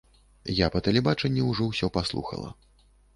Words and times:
Я 0.59 0.69
па 0.75 0.79
тэлебачанні 0.87 1.43
ўжо 1.49 1.67
ўсё 1.73 1.91
паслухала. 1.99 2.49